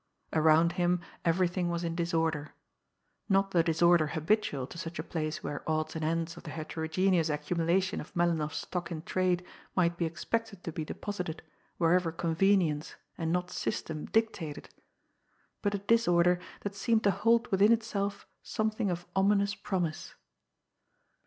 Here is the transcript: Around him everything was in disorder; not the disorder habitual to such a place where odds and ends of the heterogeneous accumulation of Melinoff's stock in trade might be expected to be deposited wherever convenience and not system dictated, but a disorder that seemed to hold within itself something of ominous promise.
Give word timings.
Around 0.33 0.71
him 0.71 0.99
everything 1.23 1.69
was 1.69 1.83
in 1.83 1.93
disorder; 1.93 2.55
not 3.29 3.51
the 3.51 3.61
disorder 3.61 4.07
habitual 4.07 4.65
to 4.65 4.77
such 4.79 4.97
a 4.97 5.03
place 5.03 5.43
where 5.43 5.61
odds 5.69 5.95
and 5.95 6.03
ends 6.03 6.35
of 6.35 6.41
the 6.41 6.49
heterogeneous 6.49 7.29
accumulation 7.29 8.01
of 8.01 8.11
Melinoff's 8.15 8.57
stock 8.57 8.89
in 8.91 9.03
trade 9.03 9.45
might 9.75 9.97
be 9.97 10.05
expected 10.05 10.63
to 10.63 10.71
be 10.71 10.83
deposited 10.83 11.43
wherever 11.77 12.11
convenience 12.11 12.95
and 13.15 13.31
not 13.31 13.51
system 13.51 14.05
dictated, 14.05 14.69
but 15.61 15.75
a 15.75 15.77
disorder 15.77 16.39
that 16.61 16.73
seemed 16.73 17.03
to 17.03 17.11
hold 17.11 17.45
within 17.51 17.71
itself 17.71 18.25
something 18.41 18.89
of 18.89 19.05
ominous 19.15 19.53
promise. 19.53 20.15